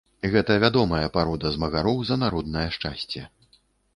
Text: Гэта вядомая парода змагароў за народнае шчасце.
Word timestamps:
Гэта 0.35 0.53
вядомая 0.63 1.09
парода 1.17 1.51
змагароў 1.57 2.01
за 2.11 2.15
народнае 2.23 2.65
шчасце. 2.79 3.21